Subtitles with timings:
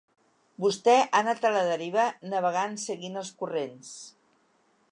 [0.63, 3.93] Vostè ha anat a la deriva, navegant seguint els corrents.